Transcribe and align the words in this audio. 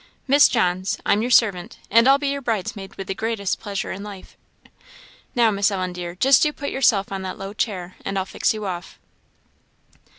Miss 0.27 0.47
Johns, 0.49 0.97
I'm 1.05 1.21
your 1.21 1.29
servant, 1.29 1.77
and 1.91 2.07
I'll 2.07 2.17
be 2.17 2.29
your 2.29 2.41
bridesmaid 2.41 2.95
with 2.95 3.05
the 3.05 3.13
greatest 3.13 3.59
pleasure 3.59 3.91
in 3.91 4.01
life. 4.01 4.35
Now, 5.35 5.51
Miss 5.51 5.69
Ellen, 5.69 5.93
dear, 5.93 6.15
just 6.15 6.43
you 6.43 6.51
put 6.51 6.71
yourself 6.71 7.11
on 7.11 7.21
that 7.21 7.37
low 7.37 7.53
chair, 7.53 7.97
and 8.03 8.17
I'll 8.17 8.25
fix 8.25 8.51
you 8.51 8.65
off." 8.65 8.97